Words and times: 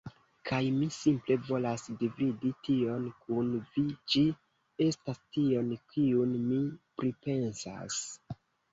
Kaj 0.51 0.59
mi 0.77 0.85
simple 0.95 1.37
volas 1.49 1.83
dividi 1.99 2.51
tion 2.69 3.07
kun 3.27 3.53
vi 3.77 3.85
ĝi 4.15 4.25
estas 4.89 5.23
tio 5.39 5.65
kiun 5.95 6.37
mi 6.51 6.63
pripensas 7.01 8.05